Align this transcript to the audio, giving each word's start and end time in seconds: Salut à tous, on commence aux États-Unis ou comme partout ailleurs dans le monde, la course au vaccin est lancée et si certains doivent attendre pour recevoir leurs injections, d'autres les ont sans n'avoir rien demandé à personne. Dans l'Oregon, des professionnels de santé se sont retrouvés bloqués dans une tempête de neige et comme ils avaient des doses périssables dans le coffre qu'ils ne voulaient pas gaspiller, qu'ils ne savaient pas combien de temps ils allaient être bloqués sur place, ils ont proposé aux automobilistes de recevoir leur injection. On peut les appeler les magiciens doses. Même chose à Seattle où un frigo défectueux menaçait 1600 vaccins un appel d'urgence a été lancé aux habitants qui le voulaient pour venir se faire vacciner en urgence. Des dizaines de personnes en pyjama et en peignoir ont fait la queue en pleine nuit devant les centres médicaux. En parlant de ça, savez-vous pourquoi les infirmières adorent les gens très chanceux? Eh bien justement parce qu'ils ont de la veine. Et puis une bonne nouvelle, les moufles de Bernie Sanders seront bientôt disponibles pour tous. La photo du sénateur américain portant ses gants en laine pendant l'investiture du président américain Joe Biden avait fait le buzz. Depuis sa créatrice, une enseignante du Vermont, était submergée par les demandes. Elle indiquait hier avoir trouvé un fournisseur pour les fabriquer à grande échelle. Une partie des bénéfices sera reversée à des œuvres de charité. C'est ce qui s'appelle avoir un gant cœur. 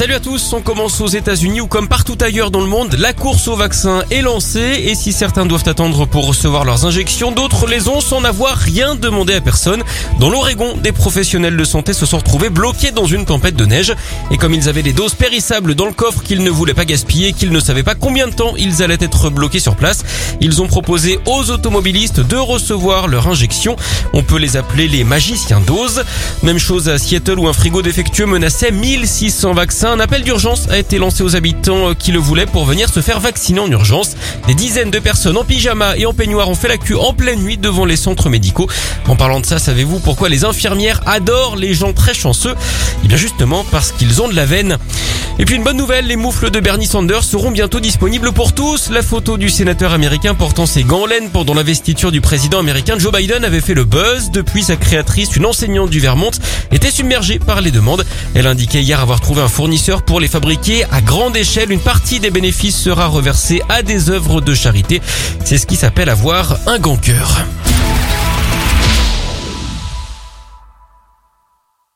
Salut 0.00 0.14
à 0.14 0.20
tous, 0.20 0.54
on 0.54 0.62
commence 0.62 0.98
aux 1.02 1.08
États-Unis 1.08 1.60
ou 1.60 1.66
comme 1.66 1.86
partout 1.86 2.16
ailleurs 2.22 2.50
dans 2.50 2.62
le 2.62 2.66
monde, 2.66 2.96
la 2.98 3.12
course 3.12 3.48
au 3.48 3.54
vaccin 3.54 4.02
est 4.10 4.22
lancée 4.22 4.82
et 4.86 4.94
si 4.94 5.12
certains 5.12 5.44
doivent 5.44 5.68
attendre 5.68 6.06
pour 6.06 6.26
recevoir 6.26 6.64
leurs 6.64 6.86
injections, 6.86 7.32
d'autres 7.32 7.66
les 7.66 7.86
ont 7.86 8.00
sans 8.00 8.22
n'avoir 8.22 8.56
rien 8.56 8.94
demandé 8.94 9.34
à 9.34 9.42
personne. 9.42 9.82
Dans 10.18 10.30
l'Oregon, 10.30 10.74
des 10.78 10.92
professionnels 10.92 11.54
de 11.54 11.64
santé 11.64 11.92
se 11.92 12.06
sont 12.06 12.16
retrouvés 12.16 12.48
bloqués 12.48 12.92
dans 12.92 13.04
une 13.04 13.26
tempête 13.26 13.56
de 13.56 13.66
neige 13.66 13.92
et 14.30 14.38
comme 14.38 14.54
ils 14.54 14.70
avaient 14.70 14.82
des 14.82 14.94
doses 14.94 15.12
périssables 15.12 15.74
dans 15.74 15.84
le 15.84 15.92
coffre 15.92 16.22
qu'ils 16.22 16.42
ne 16.42 16.50
voulaient 16.50 16.72
pas 16.72 16.86
gaspiller, 16.86 17.34
qu'ils 17.34 17.52
ne 17.52 17.60
savaient 17.60 17.82
pas 17.82 17.94
combien 17.94 18.26
de 18.26 18.32
temps 18.32 18.54
ils 18.56 18.82
allaient 18.82 18.96
être 18.98 19.28
bloqués 19.28 19.60
sur 19.60 19.76
place, 19.76 20.02
ils 20.40 20.62
ont 20.62 20.66
proposé 20.66 21.20
aux 21.26 21.50
automobilistes 21.50 22.20
de 22.20 22.36
recevoir 22.36 23.06
leur 23.06 23.28
injection. 23.28 23.76
On 24.14 24.22
peut 24.22 24.38
les 24.38 24.56
appeler 24.56 24.88
les 24.88 25.04
magiciens 25.04 25.60
doses. 25.60 26.04
Même 26.42 26.58
chose 26.58 26.88
à 26.88 26.96
Seattle 26.96 27.38
où 27.38 27.48
un 27.48 27.52
frigo 27.52 27.82
défectueux 27.82 28.24
menaçait 28.24 28.70
1600 28.70 29.52
vaccins 29.52 29.89
un 29.90 29.98
appel 29.98 30.22
d'urgence 30.22 30.68
a 30.68 30.78
été 30.78 30.98
lancé 30.98 31.24
aux 31.24 31.34
habitants 31.34 31.94
qui 31.94 32.12
le 32.12 32.20
voulaient 32.20 32.46
pour 32.46 32.64
venir 32.64 32.88
se 32.88 33.00
faire 33.00 33.18
vacciner 33.18 33.58
en 33.58 33.70
urgence. 33.70 34.10
Des 34.46 34.54
dizaines 34.54 34.90
de 34.90 34.98
personnes 35.00 35.36
en 35.36 35.44
pyjama 35.44 35.96
et 35.96 36.06
en 36.06 36.14
peignoir 36.14 36.48
ont 36.48 36.54
fait 36.54 36.68
la 36.68 36.76
queue 36.76 36.98
en 36.98 37.12
pleine 37.12 37.40
nuit 37.40 37.58
devant 37.58 37.84
les 37.84 37.96
centres 37.96 38.28
médicaux. 38.28 38.68
En 39.08 39.16
parlant 39.16 39.40
de 39.40 39.46
ça, 39.46 39.58
savez-vous 39.58 39.98
pourquoi 39.98 40.28
les 40.28 40.44
infirmières 40.44 41.00
adorent 41.06 41.56
les 41.56 41.74
gens 41.74 41.92
très 41.92 42.14
chanceux? 42.14 42.54
Eh 43.04 43.08
bien 43.08 43.16
justement 43.16 43.64
parce 43.70 43.90
qu'ils 43.90 44.22
ont 44.22 44.28
de 44.28 44.36
la 44.36 44.46
veine. 44.46 44.78
Et 45.40 45.46
puis 45.46 45.56
une 45.56 45.64
bonne 45.64 45.78
nouvelle, 45.78 46.06
les 46.06 46.16
moufles 46.16 46.50
de 46.50 46.60
Bernie 46.60 46.86
Sanders 46.86 47.24
seront 47.24 47.50
bientôt 47.50 47.80
disponibles 47.80 48.30
pour 48.30 48.52
tous. 48.52 48.90
La 48.90 49.00
photo 49.00 49.38
du 49.38 49.48
sénateur 49.48 49.94
américain 49.94 50.34
portant 50.34 50.66
ses 50.66 50.82
gants 50.82 51.04
en 51.04 51.06
laine 51.06 51.30
pendant 51.30 51.54
l'investiture 51.54 52.12
du 52.12 52.20
président 52.20 52.58
américain 52.58 52.98
Joe 52.98 53.10
Biden 53.10 53.42
avait 53.42 53.62
fait 53.62 53.72
le 53.72 53.84
buzz. 53.84 54.30
Depuis 54.32 54.62
sa 54.62 54.76
créatrice, 54.76 55.34
une 55.36 55.46
enseignante 55.46 55.88
du 55.88 55.98
Vermont, 55.98 56.30
était 56.72 56.90
submergée 56.90 57.38
par 57.38 57.62
les 57.62 57.70
demandes. 57.70 58.04
Elle 58.34 58.46
indiquait 58.46 58.82
hier 58.82 59.00
avoir 59.00 59.22
trouvé 59.22 59.40
un 59.40 59.48
fournisseur 59.48 60.02
pour 60.02 60.20
les 60.20 60.28
fabriquer 60.28 60.84
à 60.92 61.00
grande 61.00 61.34
échelle. 61.38 61.72
Une 61.72 61.80
partie 61.80 62.20
des 62.20 62.30
bénéfices 62.30 62.76
sera 62.76 63.06
reversée 63.06 63.62
à 63.70 63.82
des 63.82 64.10
œuvres 64.10 64.42
de 64.42 64.52
charité. 64.52 65.00
C'est 65.46 65.56
ce 65.56 65.64
qui 65.64 65.76
s'appelle 65.76 66.10
avoir 66.10 66.58
un 66.66 66.78
gant 66.78 66.98
cœur. 66.98 67.46